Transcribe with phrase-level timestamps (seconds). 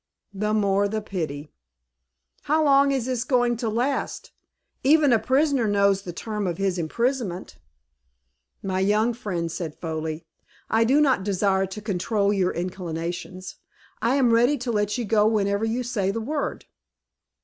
[0.33, 1.51] "The more the pity."
[2.45, 4.31] "How long is this going to last?
[4.83, 7.59] Even a prisoner knows the term of his imprisonment."
[8.63, 10.25] "My young friend," said Foley,
[10.71, 13.57] "I do not desire to control your inclinations.
[14.01, 16.65] I am ready to let you go whenever you say the word."